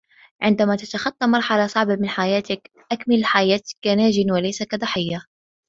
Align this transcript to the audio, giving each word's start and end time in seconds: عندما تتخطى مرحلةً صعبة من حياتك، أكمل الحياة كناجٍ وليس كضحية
عندما 0.41 0.75
تتخطى 0.75 1.27
مرحلةً 1.27 1.67
صعبة 1.67 1.95
من 1.95 2.09
حياتك، 2.09 2.71
أكمل 2.91 3.15
الحياة 3.15 3.61
كناجٍ 3.83 4.31
وليس 4.31 4.63
كضحية 4.63 5.25